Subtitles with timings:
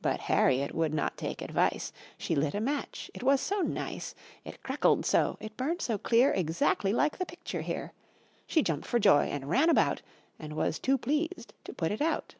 [0.00, 4.14] But Harriet would not take advice: She lit a match, it was so nice!
[4.44, 7.92] It crackled so, it burned so clear Exactly like the picture here.
[8.46, 10.00] She jumped for joy and ran about
[10.38, 12.36] And was too pleased to put it out.